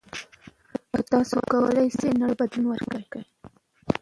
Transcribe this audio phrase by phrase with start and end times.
[1.11, 3.03] تاسو کولای شئ نړۍ ته بدلون ورکړئ.